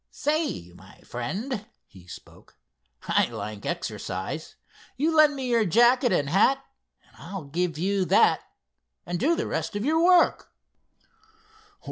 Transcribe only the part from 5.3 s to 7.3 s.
me your jacket and hat, and